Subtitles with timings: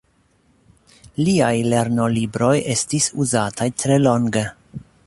[1.27, 4.47] Liaj lernolibroj estis uzataj tre longe.